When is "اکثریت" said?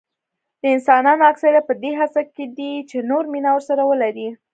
1.31-1.63